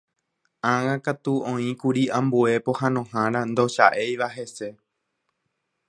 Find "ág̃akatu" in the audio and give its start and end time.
0.73-1.33